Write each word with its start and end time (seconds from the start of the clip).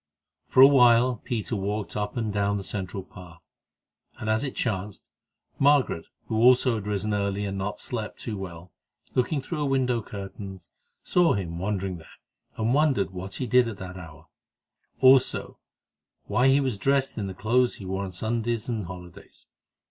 For 0.47 0.61
a 0.61 0.67
while 0.67 1.17
Peter 1.23 1.55
walked 1.55 1.95
up 1.95 2.17
and 2.17 2.33
down 2.33 2.57
the 2.57 2.63
central 2.63 3.03
path, 3.03 3.37
and, 4.19 4.31
as 4.31 4.43
it 4.43 4.55
chanced, 4.55 5.07
Margaret, 5.59 6.07
who 6.25 6.37
also 6.37 6.73
had 6.73 6.87
risen 6.87 7.13
early 7.13 7.45
and 7.45 7.55
not 7.55 7.79
slept 7.79 8.17
too 8.19 8.35
well, 8.35 8.71
looking 9.13 9.41
through 9.43 9.59
her 9.59 9.65
window 9.65 10.01
curtains, 10.01 10.71
saw 11.03 11.33
him 11.35 11.59
wandering 11.59 11.97
there, 11.97 12.17
and 12.57 12.73
wondered 12.73 13.11
what 13.11 13.35
he 13.35 13.45
did 13.45 13.67
at 13.67 13.77
this 13.77 13.95
hour; 13.95 14.25
also, 15.01 15.59
why 16.25 16.47
he 16.47 16.59
was 16.59 16.79
dressed 16.79 17.19
in 17.19 17.27
the 17.27 17.35
clothes 17.35 17.75
he 17.75 17.85
wore 17.85 18.03
on 18.03 18.11
Sundays 18.11 18.67
and 18.67 18.87
holidays. 18.87 19.45